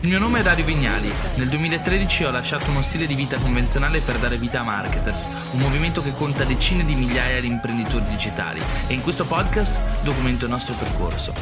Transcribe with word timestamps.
Il 0.00 0.08
mio 0.08 0.18
nome 0.18 0.40
è 0.40 0.42
Dario 0.42 0.66
Vignali. 0.66 1.10
Nel 1.36 1.48
2013 1.48 2.24
ho 2.24 2.30
lasciato 2.30 2.68
uno 2.68 2.82
stile 2.82 3.06
di 3.06 3.14
vita 3.14 3.38
convenzionale 3.38 4.02
per 4.02 4.18
dare 4.18 4.36
vita 4.36 4.60
a 4.60 4.62
Marketers, 4.62 5.30
un 5.52 5.58
movimento 5.58 6.02
che 6.02 6.12
conta 6.12 6.44
decine 6.44 6.84
di 6.84 6.94
migliaia 6.94 7.40
di 7.40 7.46
imprenditori 7.46 8.04
digitali 8.04 8.60
e 8.88 8.92
in 8.92 9.02
questo 9.02 9.24
podcast 9.24 9.80
documento 10.04 10.44
il 10.44 10.50
nostro 10.50 10.74
percorso. 10.74 11.32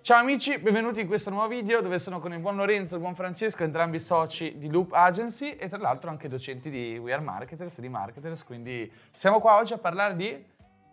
Ciao 0.00 0.20
amici, 0.20 0.58
benvenuti 0.58 1.00
in 1.00 1.08
questo 1.08 1.30
nuovo 1.30 1.48
video 1.48 1.80
dove 1.80 1.98
sono 1.98 2.20
con 2.20 2.32
il 2.32 2.38
buon 2.38 2.54
Lorenzo 2.54 2.94
e 2.94 2.96
il 2.98 3.02
buon 3.02 3.16
Francesco, 3.16 3.64
entrambi 3.64 3.98
soci 3.98 4.54
di 4.56 4.70
Loop 4.70 4.92
Agency 4.92 5.56
e 5.56 5.68
tra 5.68 5.78
l'altro 5.78 6.08
anche 6.08 6.28
docenti 6.28 6.70
di 6.70 6.98
We 6.98 7.12
Are 7.12 7.22
Marketers 7.22 7.78
e 7.78 7.80
di 7.82 7.88
Marketers, 7.88 8.44
quindi 8.44 8.90
siamo 9.10 9.40
qua 9.40 9.56
oggi 9.56 9.72
a 9.72 9.78
parlare 9.78 10.14
di 10.14 10.40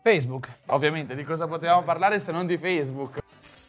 Facebook. 0.02 0.50
Ovviamente, 0.68 1.14
di 1.14 1.24
cosa 1.24 1.46
potevamo 1.46 1.84
parlare 1.84 2.20
se 2.20 2.32
non 2.32 2.48
di 2.48 2.58
Facebook? 2.58 3.20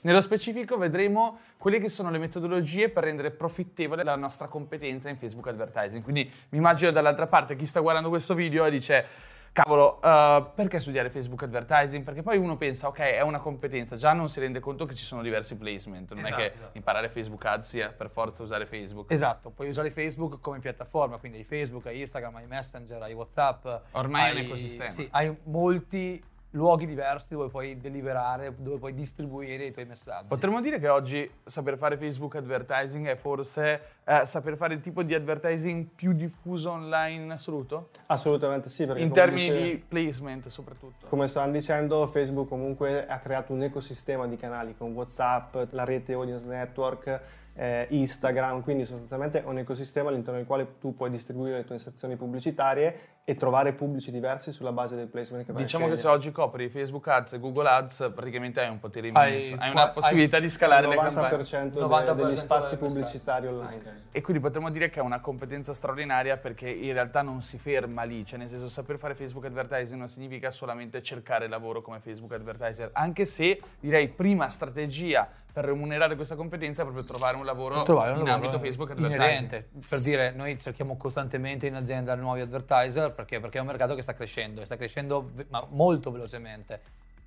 Nello 0.02 0.20
specifico 0.20 0.76
vedremo 0.78 1.40
quelle 1.58 1.80
che 1.80 1.88
sono 1.88 2.10
le 2.10 2.18
metodologie 2.18 2.88
per 2.88 3.04
rendere 3.04 3.32
profittevole 3.32 4.04
la 4.04 4.16
nostra 4.16 4.46
competenza 4.46 5.08
in 5.08 5.16
Facebook 5.16 5.48
Advertising. 5.48 6.02
Quindi 6.02 6.30
mi 6.50 6.58
immagino 6.58 6.90
dall'altra 6.90 7.26
parte 7.26 7.56
chi 7.56 7.66
sta 7.66 7.80
guardando 7.80 8.08
questo 8.08 8.34
video 8.34 8.64
e 8.64 8.70
dice 8.70 9.06
cavolo, 9.52 9.98
uh, 10.00 10.54
perché 10.54 10.78
studiare 10.78 11.10
Facebook 11.10 11.42
Advertising? 11.42 12.04
Perché 12.04 12.22
poi 12.22 12.38
uno 12.38 12.56
pensa, 12.56 12.86
ok, 12.86 12.98
è 12.98 13.22
una 13.22 13.38
competenza, 13.38 13.96
già 13.96 14.12
non 14.12 14.28
si 14.28 14.38
rende 14.38 14.60
conto 14.60 14.86
che 14.86 14.94
ci 14.94 15.04
sono 15.04 15.20
diversi 15.20 15.56
placement, 15.56 16.12
non 16.12 16.24
esatto, 16.24 16.34
è 16.34 16.50
che 16.50 16.54
esatto. 16.54 16.76
imparare 16.76 17.08
Facebook 17.08 17.44
Ads 17.44 17.68
sia 17.68 17.88
per 17.90 18.08
forza 18.08 18.44
usare 18.44 18.66
Facebook. 18.66 19.10
Esatto, 19.10 19.50
puoi 19.50 19.68
usare 19.68 19.90
Facebook 19.90 20.40
come 20.40 20.60
piattaforma, 20.60 21.16
quindi 21.16 21.38
hai 21.38 21.44
Facebook, 21.44 21.86
hai 21.86 22.00
Instagram, 22.00 22.36
hai 22.36 22.46
Messenger, 22.46 23.02
hai 23.02 23.14
WhatsApp. 23.14 23.66
Ormai 23.92 24.22
hai, 24.22 24.30
è 24.30 24.40
un 24.40 24.46
ecosistema. 24.46 24.90
Sì, 24.90 25.08
hai 25.10 25.36
molti 25.44 26.22
luoghi 26.58 26.86
diversi 26.86 27.28
dove 27.30 27.48
puoi 27.48 27.78
deliberare, 27.78 28.54
dove 28.58 28.78
puoi 28.78 28.92
distribuire 28.92 29.66
i 29.66 29.72
tuoi 29.72 29.86
messaggi. 29.86 30.26
Potremmo 30.26 30.60
dire 30.60 30.78
che 30.78 30.88
oggi 30.88 31.30
saper 31.44 31.78
fare 31.78 31.96
Facebook 31.96 32.34
advertising 32.34 33.06
è 33.06 33.14
forse 33.14 33.80
eh, 34.04 34.26
saper 34.26 34.56
fare 34.56 34.74
il 34.74 34.80
tipo 34.80 35.02
di 35.02 35.14
advertising 35.14 35.86
più 35.94 36.12
diffuso 36.12 36.72
online 36.72 37.22
in 37.22 37.30
assoluto? 37.30 37.90
Assolutamente 38.06 38.68
sì. 38.68 38.82
in 38.82 39.12
termini 39.12 39.50
dice, 39.50 39.62
di 39.62 39.84
placement 39.88 40.48
soprattutto. 40.48 41.06
Come 41.06 41.28
stavano 41.28 41.52
dicendo, 41.52 42.06
Facebook 42.06 42.48
comunque 42.48 43.06
ha 43.06 43.18
creato 43.18 43.52
un 43.52 43.62
ecosistema 43.62 44.26
di 44.26 44.36
canali 44.36 44.76
con 44.76 44.92
WhatsApp, 44.92 45.56
la 45.70 45.84
rete 45.84 46.12
Audience 46.12 46.44
Network, 46.44 47.20
eh, 47.58 47.86
Instagram, 47.90 48.62
quindi 48.62 48.84
sostanzialmente 48.84 49.42
è 49.42 49.46
un 49.46 49.58
ecosistema 49.58 50.10
all'interno 50.10 50.38
del 50.38 50.46
quale 50.46 50.78
tu 50.78 50.94
puoi 50.94 51.10
distribuire 51.10 51.56
le 51.56 51.64
tue 51.64 51.74
inserzioni 51.74 52.14
pubblicitarie 52.14 53.16
e 53.24 53.34
trovare 53.34 53.72
pubblici 53.72 54.12
diversi 54.12 54.52
sulla 54.52 54.70
base 54.70 54.94
del 54.94 55.08
placement 55.08 55.44
che 55.44 55.52
vai 55.52 55.62
Diciamo 55.62 55.88
che 55.88 55.96
se 55.96 56.06
oggi 56.06 56.30
copri 56.30 56.68
Facebook 56.68 57.08
Ads 57.08 57.32
e 57.32 57.38
Google 57.40 57.68
Ads, 57.68 58.12
praticamente 58.14 58.60
hai 58.60 58.70
un 58.70 58.78
potere 58.78 59.08
immenso, 59.08 59.54
hai, 59.54 59.58
hai 59.58 59.70
una 59.72 59.88
possibilità 59.88 60.36
hai 60.36 60.42
di 60.42 60.48
scalare 60.48 60.86
le 60.86 60.96
campagne. 60.96 61.36
90% 61.36 62.14
de, 62.14 62.22
degli 62.22 62.36
spazi 62.36 62.76
pubblicitari 62.76 63.48
online. 63.48 64.06
E 64.12 64.20
quindi 64.20 64.40
potremmo 64.40 64.70
dire 64.70 64.88
che 64.88 65.00
è 65.00 65.02
una 65.02 65.20
competenza 65.20 65.74
straordinaria 65.74 66.36
perché 66.36 66.70
in 66.70 66.92
realtà 66.92 67.22
non 67.22 67.42
si 67.42 67.58
ferma 67.58 68.04
lì, 68.04 68.24
cioè 68.24 68.38
nel 68.38 68.48
senso 68.48 68.68
saper 68.68 68.98
fare 68.98 69.16
Facebook 69.16 69.44
Advertising 69.46 69.98
non 69.98 70.08
significa 70.08 70.52
solamente 70.52 71.02
cercare 71.02 71.48
lavoro 71.48 71.82
come 71.82 71.98
Facebook 71.98 72.32
Advertiser, 72.32 72.90
anche 72.92 73.26
se 73.26 73.60
direi 73.80 74.08
prima 74.08 74.48
strategia 74.48 75.28
per 75.52 75.64
remunerare 75.64 76.14
questa 76.14 76.34
competenza 76.34 76.82
è 76.82 76.84
proprio 76.84 77.04
trovare 77.04 77.36
un 77.36 77.44
lavoro 77.44 77.82
trovare 77.82 78.12
un 78.12 78.18
in 78.20 78.24
lavoro 78.26 78.46
ambito 78.46 78.64
Facebook 78.64 78.90
Advertising. 78.90 79.22
Inerente. 79.22 79.68
Per 79.88 80.00
dire, 80.00 80.30
noi 80.32 80.58
cerchiamo 80.58 80.96
costantemente 80.96 81.66
in 81.66 81.74
azienda 81.74 82.14
nuovi 82.14 82.40
advertiser 82.40 83.12
perché? 83.12 83.40
Perché 83.40 83.58
è 83.58 83.60
un 83.60 83.66
mercato 83.66 83.94
che 83.94 84.02
sta 84.02 84.12
crescendo 84.12 84.60
e 84.60 84.64
sta 84.64 84.76
crescendo 84.76 85.30
ma 85.48 85.66
molto 85.70 86.10
velocemente. 86.10 86.80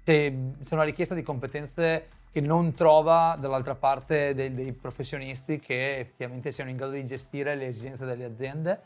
C'è, 0.04 0.34
c'è 0.64 0.74
una 0.74 0.84
richiesta 0.84 1.14
di 1.14 1.24
competenze 1.24 2.08
che 2.32 2.42
non 2.42 2.74
trova 2.74 3.36
dall'altra 3.40 3.76
parte 3.76 4.34
dei, 4.34 4.54
dei 4.54 4.72
professionisti 4.72 5.60
che 5.60 6.00
effettivamente 6.00 6.52
siano 6.52 6.70
in 6.70 6.78
grado 6.78 6.94
di 6.94 7.06
gestire 7.06 7.56
le 7.56 7.68
esigenze 7.68 8.06
delle 8.06 8.24
aziende 8.24 8.80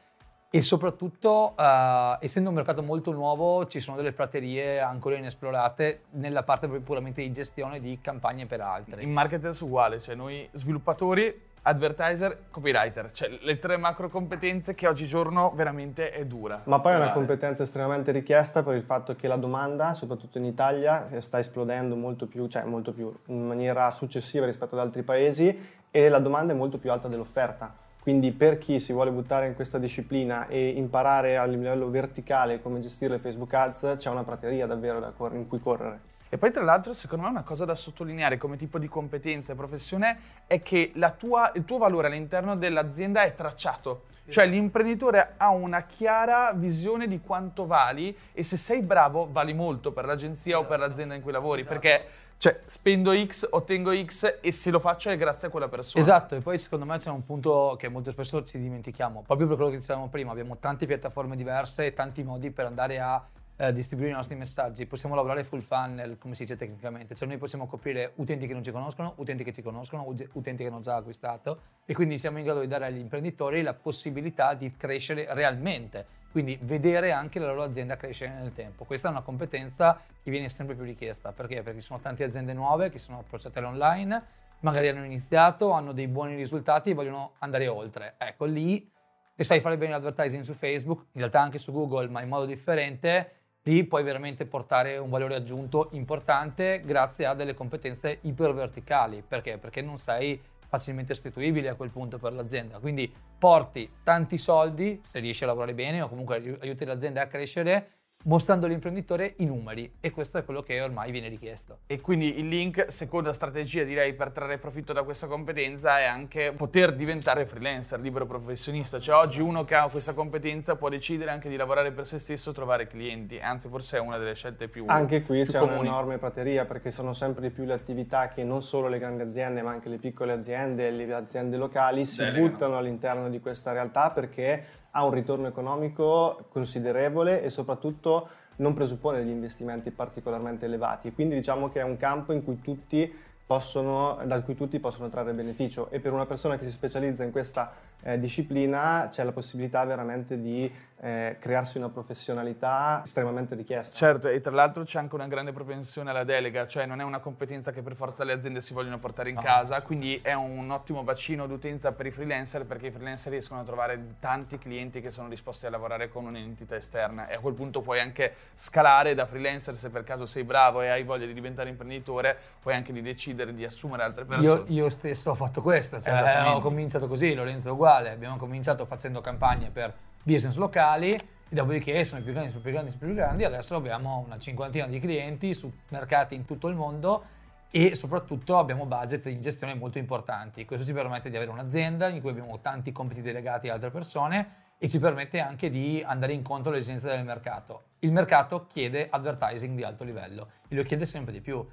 e 0.55 0.61
soprattutto, 0.61 1.53
uh, 1.57 2.15
essendo 2.21 2.47
un 2.47 2.55
mercato 2.55 2.81
molto 2.81 3.11
nuovo, 3.11 3.67
ci 3.67 3.81
sono 3.81 3.97
delle 3.97 4.13
praterie 4.13 4.79
ancora 4.79 5.17
inesplorate 5.17 6.03
nella 6.11 6.43
parte 6.43 6.69
puramente 6.69 7.21
di 7.21 7.33
gestione 7.33 7.81
di 7.81 7.99
campagne 7.99 8.45
per 8.45 8.61
altri. 8.61 9.03
In 9.03 9.11
marketers 9.11 9.59
uguale, 9.59 9.99
cioè 9.99 10.15
noi 10.15 10.47
sviluppatori, 10.53 11.41
advertiser, 11.63 12.43
copywriter, 12.51 13.11
cioè 13.11 13.37
le 13.41 13.59
tre 13.59 13.75
macro 13.75 14.07
competenze 14.07 14.75
che 14.75 14.87
oggigiorno 14.87 15.51
veramente 15.53 16.11
è 16.11 16.25
dura. 16.25 16.61
Ma 16.63 16.79
poi 16.79 16.93
è 16.93 16.95
una 16.95 17.11
competenza 17.11 17.63
estremamente 17.63 18.13
richiesta 18.13 18.63
per 18.63 18.75
il 18.75 18.83
fatto 18.83 19.13
che 19.13 19.27
la 19.27 19.35
domanda, 19.35 19.93
soprattutto 19.93 20.37
in 20.37 20.45
Italia, 20.45 21.19
sta 21.19 21.37
esplodendo 21.37 21.97
molto 21.97 22.27
più, 22.27 22.47
cioè 22.47 22.63
molto 22.63 22.93
più 22.93 23.13
in 23.25 23.45
maniera 23.45 23.91
successiva 23.91 24.45
rispetto 24.45 24.75
ad 24.75 24.85
altri 24.85 25.03
paesi 25.03 25.83
e 25.91 26.07
la 26.07 26.19
domanda 26.19 26.53
è 26.53 26.55
molto 26.55 26.77
più 26.77 26.93
alta 26.93 27.09
dell'offerta. 27.09 27.83
Quindi 28.05 28.33
per 28.33 28.59
chi 28.59 28.79
si 28.79 28.93
vuole 28.93 29.09
buttare 29.09 29.47
in 29.47 29.55
questa 29.55 29.79
disciplina 29.79 30.45
e 30.45 30.67
imparare 30.67 31.37
a 31.37 31.45
livello 31.45 31.89
verticale 31.89 32.61
come 32.61 32.79
gestire 32.79 33.13
le 33.13 33.19
Facebook 33.19 33.51
Ads, 33.51 33.95
c'è 33.97 34.11
una 34.11 34.23
prateria 34.23 34.67
davvero 34.67 35.11
cor- 35.17 35.33
in 35.33 35.47
cui 35.47 35.59
correre. 35.59 35.99
E 36.29 36.37
poi 36.37 36.51
tra 36.51 36.63
l'altro 36.63 36.93
secondo 36.93 37.23
me 37.23 37.31
una 37.31 37.41
cosa 37.41 37.65
da 37.65 37.73
sottolineare 37.73 38.37
come 38.37 38.57
tipo 38.57 38.77
di 38.77 38.87
competenza 38.87 39.53
e 39.53 39.55
professione 39.55 40.19
è 40.45 40.61
che 40.61 40.91
tua, 41.17 41.51
il 41.55 41.65
tuo 41.65 41.79
valore 41.79 42.05
all'interno 42.05 42.55
dell'azienda 42.55 43.23
è 43.23 43.33
tracciato. 43.33 44.03
Cioè 44.27 44.45
l'imprenditore 44.47 45.33
ha 45.37 45.49
una 45.49 45.83
chiara 45.83 46.51
visione 46.53 47.07
di 47.07 47.19
quanto 47.19 47.65
vali 47.65 48.15
e 48.33 48.43
se 48.43 48.57
sei 48.57 48.81
bravo 48.81 49.29
vali 49.31 49.53
molto 49.53 49.91
per 49.91 50.05
l'agenzia 50.05 50.53
esatto. 50.55 50.65
o 50.65 50.69
per 50.69 50.79
l'azienda 50.79 51.13
in 51.13 51.21
cui 51.21 51.31
lavori 51.31 51.61
esatto. 51.61 51.79
perché 51.79 52.07
cioè, 52.37 52.59
spendo 52.65 53.13
X, 53.15 53.47
ottengo 53.49 53.95
X 54.03 54.39
e 54.41 54.51
se 54.51 54.69
lo 54.69 54.79
faccio 54.79 55.09
è 55.09 55.17
grazie 55.17 55.47
a 55.47 55.51
quella 55.51 55.69
persona. 55.69 56.03
Esatto, 56.03 56.35
e 56.35 56.41
poi 56.41 56.57
secondo 56.57 56.85
me 56.85 56.97
c'è 56.97 57.09
un 57.09 57.23
punto 57.23 57.75
che 57.79 57.87
molto 57.87 58.11
spesso 58.11 58.43
ci 58.43 58.59
dimentichiamo. 58.59 59.23
Proprio 59.25 59.47
per 59.47 59.55
quello 59.55 59.71
che 59.71 59.77
dicevamo 59.77 60.09
prima, 60.09 60.31
abbiamo 60.31 60.57
tante 60.57 60.85
piattaforme 60.85 61.35
diverse 61.35 61.85
e 61.85 61.93
tanti 61.93 62.23
modi 62.23 62.51
per 62.51 62.65
andare 62.65 62.99
a 62.99 63.23
eh, 63.57 63.73
distribuire 63.73 64.11
i 64.11 64.15
nostri 64.15 64.35
messaggi. 64.35 64.85
Possiamo 64.85 65.15
lavorare 65.15 65.43
full 65.43 65.61
funnel, 65.61 66.17
come 66.17 66.35
si 66.35 66.43
dice 66.43 66.57
tecnicamente. 66.57 67.15
Cioè 67.15 67.27
noi 67.27 67.37
possiamo 67.37 67.67
coprire 67.67 68.11
utenti 68.15 68.47
che 68.47 68.53
non 68.53 68.63
ci 68.63 68.71
conoscono, 68.71 69.13
utenti 69.17 69.43
che 69.43 69.53
ci 69.53 69.61
conoscono, 69.61 70.05
utenti 70.05 70.63
che 70.63 70.69
hanno 70.69 70.81
già 70.81 70.95
acquistato 70.95 71.61
e 71.85 71.93
quindi 71.93 72.17
siamo 72.17 72.37
in 72.37 72.43
grado 72.43 72.61
di 72.61 72.67
dare 72.67 72.85
agli 72.85 72.99
imprenditori 72.99 73.61
la 73.61 73.73
possibilità 73.73 74.53
di 74.53 74.75
crescere 74.75 75.27
realmente 75.33 76.23
quindi 76.35 76.59
vedere 76.63 77.13
anche 77.13 77.39
la 77.39 77.45
loro 77.45 77.63
azienda 77.63 77.95
crescere 77.95 78.33
nel 78.33 78.51
tempo. 78.51 78.83
Questa 78.83 79.07
è 79.07 79.11
una 79.11 79.21
competenza 79.21 80.01
che 80.21 80.29
viene 80.29 80.49
sempre 80.49 80.75
più 80.75 80.83
richiesta. 80.83 81.31
Perché? 81.31 81.61
Perché 81.61 81.79
ci 81.79 81.85
sono 81.85 82.01
tante 82.01 82.25
aziende 82.25 82.51
nuove 82.51 82.89
che 82.89 82.99
sono 82.99 83.19
approcciate 83.19 83.59
all'online, 83.59 84.21
magari 84.59 84.89
hanno 84.89 85.05
iniziato, 85.05 85.71
hanno 85.71 85.93
dei 85.93 86.09
buoni 86.09 86.35
risultati 86.35 86.89
e 86.89 86.93
vogliono 86.93 87.35
andare 87.39 87.69
oltre. 87.69 88.15
Ecco, 88.17 88.43
lì 88.43 88.91
se 89.33 89.45
sai 89.45 89.61
fare 89.61 89.77
bene 89.77 89.91
l'advertising 89.91 90.43
su 90.43 90.55
Facebook, 90.55 91.05
in 91.13 91.19
realtà 91.21 91.39
anche 91.39 91.57
su 91.57 91.71
Google, 91.71 92.09
ma 92.09 92.21
in 92.21 92.27
modo 92.27 92.45
differente, 92.45 93.44
lì 93.67 93.83
puoi 93.85 94.03
veramente 94.03 94.45
portare 94.45 94.97
un 94.97 95.09
valore 95.09 95.35
aggiunto 95.35 95.89
importante 95.93 96.81
grazie 96.85 97.25
a 97.25 97.33
delle 97.33 97.53
competenze 97.53 98.19
iperverticali. 98.21 99.23
Perché? 99.27 99.57
Perché 99.57 99.81
non 99.81 99.97
sei 99.97 100.39
facilmente 100.67 101.13
restituibili 101.13 101.67
a 101.67 101.75
quel 101.75 101.89
punto 101.89 102.17
per 102.17 102.33
l'azienda. 102.33 102.79
Quindi 102.79 103.11
porti 103.37 103.89
tanti 104.03 104.37
soldi, 104.37 105.01
se 105.05 105.19
riesci 105.19 105.43
a 105.43 105.47
lavorare 105.47 105.73
bene 105.73 106.01
o 106.01 106.09
comunque 106.09 106.57
aiuti 106.61 106.85
l'azienda 106.85 107.21
a 107.21 107.27
crescere, 107.27 107.94
mostrando 108.25 108.65
all'imprenditore 108.65 109.33
i 109.37 109.45
numeri 109.45 109.95
e 109.99 110.11
questo 110.11 110.37
è 110.37 110.45
quello 110.45 110.61
che 110.61 110.81
ormai 110.81 111.11
viene 111.11 111.27
richiesto. 111.27 111.79
E 111.87 112.01
quindi 112.01 112.39
il 112.39 112.47
link, 112.47 112.85
seconda 112.91 113.33
strategia 113.33 113.83
direi 113.83 114.13
per 114.13 114.31
trarre 114.31 114.57
profitto 114.57 114.93
da 114.93 115.03
questa 115.03 115.27
competenza 115.27 115.99
è 115.99 116.05
anche 116.05 116.53
poter 116.55 116.95
diventare 116.95 117.45
freelancer, 117.45 117.99
libero 117.99 118.25
professionista, 118.25 118.99
cioè 118.99 119.15
oggi 119.15 119.41
uno 119.41 119.63
che 119.63 119.75
ha 119.75 119.87
questa 119.89 120.13
competenza 120.13 120.75
può 120.75 120.89
decidere 120.89 121.31
anche 121.31 121.49
di 121.49 121.55
lavorare 121.55 121.91
per 121.91 122.07
se 122.07 122.19
stesso, 122.19 122.51
trovare 122.51 122.87
clienti, 122.87 123.39
anzi 123.39 123.67
forse 123.69 123.97
è 123.97 123.99
una 123.99 124.17
delle 124.17 124.33
scelte 124.33 124.67
più 124.67 124.85
Anche 124.87 125.21
qui 125.23 125.43
più 125.43 125.51
c'è 125.51 125.59
comuni. 125.59 125.79
un'enorme 125.79 126.17
prateria 126.17 126.65
perché 126.65 126.91
sono 126.91 127.13
sempre 127.13 127.47
di 127.47 127.53
più 127.53 127.65
le 127.65 127.73
attività 127.73 128.29
che 128.29 128.43
non 128.43 128.61
solo 128.61 128.87
le 128.87 128.97
grandi 128.99 129.21
aziende 129.21 129.61
ma 129.61 129.71
anche 129.71 129.89
le 129.89 129.97
piccole 129.97 130.31
aziende 130.31 130.87
e 130.87 130.91
le 130.91 131.13
aziende 131.13 131.57
locali 131.57 132.05
si 132.05 132.23
Delegano. 132.23 132.47
buttano 132.47 132.77
all'interno 132.77 133.29
di 133.29 133.39
questa 133.39 133.71
realtà 133.71 134.09
perché 134.09 134.83
ha 134.97 135.03
un 135.03 135.11
ritorno 135.11 135.47
economico 135.47 136.45
considerevole 136.49 137.41
e 137.41 137.49
soprattutto 137.49 138.27
non 138.57 138.73
presuppone 138.73 139.17
degli 139.17 139.29
investimenti 139.29 139.91
particolarmente 139.91 140.65
elevati. 140.65 141.11
Quindi 141.11 141.35
diciamo 141.35 141.69
che 141.69 141.81
è 141.81 141.83
un 141.83 141.97
campo 141.97 142.31
cui 142.31 143.13
possono, 143.45 144.19
da 144.25 144.41
cui 144.41 144.55
tutti 144.55 144.79
possono 144.79 145.09
trarre 145.09 145.33
beneficio 145.33 145.89
e 145.91 145.99
per 145.99 146.13
una 146.13 146.25
persona 146.25 146.57
che 146.57 146.63
si 146.63 146.71
specializza 146.71 147.23
in 147.25 147.31
questa 147.31 147.71
eh, 148.05 148.19
disciplina 148.19 149.07
c'è 149.09 149.23
la 149.23 149.31
possibilità 149.31 149.83
veramente 149.83 150.39
di 150.39 150.71
eh, 151.01 151.37
crearsi 151.39 151.77
una 151.77 151.89
professionalità 151.89 153.01
estremamente 153.03 153.55
richiesta. 153.55 153.95
Certo, 153.95 154.27
e 154.27 154.39
tra 154.41 154.51
l'altro 154.51 154.83
c'è 154.83 154.99
anche 154.99 155.15
una 155.15 155.27
grande 155.27 155.51
propensione 155.51 156.11
alla 156.11 156.23
delega, 156.23 156.67
cioè 156.67 156.85
non 156.85 157.01
è 157.01 157.03
una 157.03 157.19
competenza 157.19 157.71
che 157.71 157.81
per 157.81 157.95
forza 157.95 158.23
le 158.23 158.33
aziende 158.33 158.61
si 158.61 158.73
vogliono 158.73 158.99
portare 158.99 159.29
in 159.29 159.35
No, 159.35 159.41
casa, 159.41 159.81
quindi 159.81 160.19
è 160.23 160.33
un 160.33 160.69
ottimo 160.71 161.03
bacino 161.03 161.47
d'utenza 161.47 161.91
per 161.93 162.05
i 162.05 162.11
freelancer 162.11 162.65
perché 162.65 162.87
i 162.87 162.91
freelancer 162.91 163.31
riescono 163.31 163.59
a 163.59 163.63
trovare 163.63 164.15
tanti 164.19 164.57
clienti 164.57 165.01
che 165.01 165.11
sono 165.11 165.27
disposti 165.27 165.65
a 165.65 165.69
lavorare 165.69 166.09
con 166.09 166.25
un'entità 166.25 166.75
esterna 166.75 167.27
e 167.27 167.35
a 167.35 167.39
quel 167.39 167.53
punto 167.55 167.81
puoi 167.81 167.99
anche 167.99 168.33
scalare 168.53 169.13
da 169.15 169.25
freelancer 169.25 169.77
se 169.77 169.89
per 169.89 170.03
caso 170.03 170.25
sei 170.25 170.43
bravo 170.43 170.81
e 170.81 170.89
hai 170.89 171.03
voglia 171.03 171.25
di 171.25 171.33
diventare 171.33 171.69
imprenditore, 171.69 172.37
puoi 172.61 172.75
anche 172.75 172.93
di 172.93 173.01
decidere 173.01 173.53
di 173.53 173.65
assumere 173.65 174.03
altre 174.03 174.25
persone. 174.25 174.47
Io, 174.47 174.83
io 174.83 174.89
stesso 174.89 175.31
ho 175.31 175.35
fatto 175.35 175.61
questo, 175.61 176.01
cioè 176.01 176.13
Esattamente. 176.13 176.57
ho 176.57 176.61
cominciato 176.61 177.07
così, 177.07 177.33
Lorenzo 177.33 177.73
uguale, 177.73 177.93
abbiamo 177.95 178.37
cominciato 178.37 178.85
facendo 178.85 179.21
campagne 179.21 179.69
per 179.69 179.93
business 180.23 180.55
locali 180.55 181.11
e 181.11 181.19
dopodiché 181.49 182.03
sono 182.03 182.23
più 182.23 182.31
grandi, 182.31 182.49
sono 182.49 182.61
più 182.61 182.71
grandi, 182.71 182.91
sono 182.91 183.05
più 183.05 183.13
grandi, 183.13 183.43
adesso 183.43 183.75
abbiamo 183.75 184.23
una 184.25 184.37
cinquantina 184.37 184.87
di 184.87 184.99
clienti 184.99 185.53
su 185.53 185.71
mercati 185.89 186.35
in 186.35 186.45
tutto 186.45 186.67
il 186.67 186.75
mondo 186.75 187.23
e 187.69 187.93
soprattutto 187.95 188.57
abbiamo 188.57 188.85
budget 188.85 189.25
in 189.27 189.41
gestione 189.41 189.75
molto 189.75 189.97
importanti. 189.97 190.65
Questo 190.65 190.85
ci 190.85 190.93
permette 190.93 191.29
di 191.29 191.35
avere 191.35 191.51
un'azienda 191.51 192.07
in 192.07 192.21
cui 192.21 192.31
abbiamo 192.31 192.59
tanti 192.59 192.91
compiti 192.91 193.21
delegati 193.21 193.69
a 193.69 193.73
altre 193.73 193.91
persone 193.91 194.63
e 194.77 194.89
ci 194.89 194.99
permette 194.99 195.39
anche 195.39 195.69
di 195.69 196.03
andare 196.05 196.33
incontro 196.33 196.71
alle 196.71 196.79
esigenze 196.79 197.07
del 197.07 197.23
mercato. 197.23 197.83
Il 197.99 198.11
mercato 198.11 198.65
chiede 198.67 199.07
advertising 199.09 199.75
di 199.75 199.83
alto 199.83 200.03
livello 200.03 200.49
e 200.67 200.75
lo 200.75 200.83
chiede 200.83 201.05
sempre 201.05 201.33
di 201.33 201.41
più. 201.41 201.65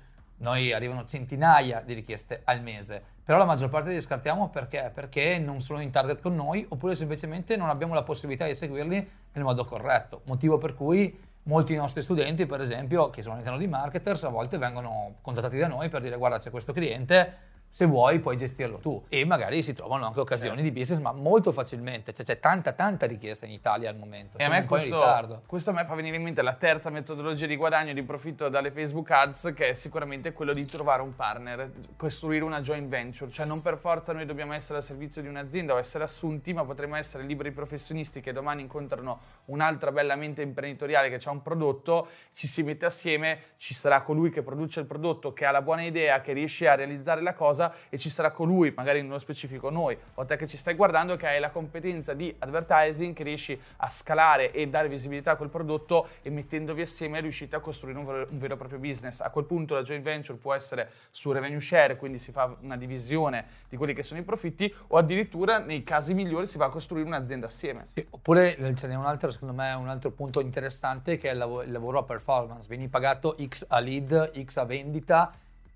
Noi 0.43 0.73
arrivano 0.73 1.07
centinaia 1.07 1.81
di 1.83 1.95
richieste 1.95 2.41
al 2.43 2.63
mese, 2.63 3.01
però 3.25 3.39
la 3.39 3.45
maggior 3.45 3.69
parte 3.69 3.91
li 3.91 4.01
scartiamo 4.01 4.51
perché? 4.51 4.91
Perché 4.93 5.39
non 5.39 5.61
sono 5.61 5.81
in 5.81 5.93
target 5.93 6.21
con 6.21 6.35
noi 6.35 6.67
oppure 6.69 6.97
semplicemente 6.97 7.57
non 7.57 7.69
abbiamo 7.69 7.95
la 7.95 8.03
possibilità 8.03 8.45
di 8.45 8.55
seguirli 8.57 9.11
nel 9.33 9.45
modo 9.45 9.65
corretto. 9.65 10.23
Motivo 10.25 10.59
per 10.59 10.75
cui 10.75 11.17
molti 11.45 11.77
nostri 11.77 12.03
studenti, 12.03 12.45
per 12.47 12.61
esempio, 12.61 13.09
che 13.11 13.23
sono 13.23 13.35
all'interno 13.35 13.61
di 13.61 13.69
marketers, 13.69 14.25
a 14.25 14.31
volte 14.31 14.59
vengono 14.59 15.15
contattati 15.21 15.59
da 15.59 15.69
noi 15.69 15.89
per 15.89 16.03
dire 16.03 16.17
guarda 16.17 16.39
c'è 16.39 16.51
questo 16.51 16.73
cliente, 16.73 17.37
se 17.73 17.87
vuoi 17.87 18.21
puoi 18.21 18.37
gestirlo 18.37 18.77
tu 18.77 19.03
e 19.09 19.25
magari 19.25 19.63
si 19.63 19.73
trovano 19.73 20.05
anche 20.05 20.21
occasioni 20.21 20.57
Certo. 20.57 20.71
di 20.71 20.79
business 20.79 21.01
ma 21.01 21.13
molto 21.13 21.53
facilmente, 21.53 22.13
cioè, 22.13 22.27
c'è 22.27 22.39
tanta 22.39 22.73
tanta 22.73 23.07
richiesta 23.07 23.47
in 23.47 23.53
Italia 23.53 23.89
al 23.89 23.97
momento. 23.97 24.37
E 24.37 24.45
a 24.45 24.51
me 24.51 24.67
questo, 24.67 25.43
questo 25.47 25.71
a 25.71 25.73
me 25.73 25.87
fa 25.87 25.95
venire 25.95 26.17
in 26.17 26.23
mente 26.23 26.43
la 26.43 26.53
terza 26.53 26.91
metodologia 26.91 27.47
di 27.47 27.57
guadagno 27.57 27.95
di 27.95 28.03
profitto 28.03 28.51
dalle 28.51 28.71
Facebook 28.71 29.11
Ads, 29.11 29.55
che 29.57 29.71
è 29.71 29.73
sicuramente 29.73 30.35
quello 30.35 30.53
di 30.53 30.67
trovare 30.67 31.01
un 31.01 31.17
partner, 31.17 31.71
costruire 31.97 32.45
una 32.45 32.61
joint 32.61 32.89
venture. 32.89 33.31
Cioè 33.31 33.47
non 33.47 33.63
per 33.63 33.79
forza 33.79 34.13
noi 34.13 34.27
dobbiamo 34.27 34.53
essere 34.53 34.81
al 34.81 34.85
servizio 34.85 35.23
di 35.23 35.29
un'azienda 35.29 35.73
o 35.73 35.79
essere 35.79 36.05
assunti, 36.05 36.53
ma 36.53 36.67
potremmo 36.67 36.97
essere 36.97 37.25
liberi 37.25 37.53
professionisti 37.53 38.21
che 38.21 38.33
domani 38.33 38.61
incontrano 38.61 39.19
un'altra 39.47 39.93
bella 39.93 40.15
mente 40.15 40.43
imprenditoriale 40.43 41.09
che 41.09 41.27
ha 41.27 41.31
un 41.31 41.41
prodotto, 41.41 42.09
ci 42.35 42.47
si 42.47 42.63
mette 42.63 42.85
assieme, 42.85 43.39
ci 43.57 43.73
sarà 43.73 44.03
colui 44.03 44.29
che 44.29 44.43
produce 44.43 44.81
il 44.81 44.87
prodotto, 44.87 45.33
che 45.33 45.47
ha 45.47 45.51
la 45.53 45.63
buona 45.63 45.85
idea, 45.85 46.21
che 46.21 46.35
riesce 46.35 46.69
a 46.69 46.75
realizzare 46.75 47.23
la 47.23 47.33
cosa 47.33 47.61
e 47.91 47.99
ci 47.99 48.09
sarà 48.09 48.31
colui, 48.31 48.73
magari 48.75 49.03
nello 49.03 49.19
specifico 49.19 49.69
noi 49.69 49.97
o 50.15 50.25
te 50.25 50.37
che 50.37 50.47
ci 50.47 50.57
stai 50.57 50.75
guardando, 50.75 51.17
che 51.17 51.27
hai 51.27 51.41
la 51.41 51.51
competenza 51.51 52.15
di 52.15 52.35
advertising, 52.39 53.15
che 53.15 53.23
riesci 53.23 53.61
a 53.77 53.91
scalare 53.91 54.53
e 54.53 54.67
dare 54.69 54.89
visibilità 54.89 55.33
a 55.33 55.37
quel 55.37 55.51
prodotto 55.51 56.09
e 56.23 56.31
mettendovi 56.31 56.81
assieme 56.81 57.21
riuscite 57.21 57.57
a 57.57 57.61
costruire 57.61 57.99
un 57.99 58.05
vero, 58.05 58.27
un 58.31 58.39
vero 58.39 58.55
e 58.55 58.57
proprio 58.57 58.79
business. 58.79 59.21
A 59.21 59.31
quel 59.31 59.45
punto 59.45 59.75
la 59.75 59.83
joint 59.83 60.03
venture 60.03 60.39
può 60.39 60.55
essere 60.55 60.91
su 61.11 61.31
revenue 61.33 61.61
share, 61.61 61.97
quindi 61.97 62.19
si 62.19 62.33
fa 62.33 62.57
una 62.61 62.77
divisione 62.77 63.45
di 63.69 63.77
quelli 63.77 63.93
che 63.93 64.03
sono 64.03 64.21
i 64.21 64.23
profitti 64.23 64.73
o 64.89 64.97
addirittura 64.97 65.59
nei 65.59 65.83
casi 65.83 66.15
migliori 66.15 66.47
si 66.47 66.59
va 66.59 66.67
a 66.67 66.71
costruire 66.71 67.07
un'azienda 67.07 67.47
assieme. 67.47 67.89
Sì, 67.93 68.07
oppure 68.09 68.57
ce 68.75 68.87
n'è 68.87 68.95
un 68.95 69.05
altro, 69.05 69.31
secondo 69.31 69.55
me, 69.55 69.73
un 69.73 69.89
altro 69.89 70.11
punto 70.11 70.41
interessante 70.41 71.19
che 71.19 71.29
è 71.29 71.33
il 71.33 71.39
lavoro, 71.39 71.63
il 71.63 71.73
lavoro 71.73 71.99
a 71.99 72.05
performance. 72.05 72.69
Vieni 72.69 72.89
pagato 72.89 73.37
X 73.43 73.67
a 73.69 73.79
lead, 73.79 74.33
X 74.45 74.57
a 74.57 74.65
vendita, 74.65 75.33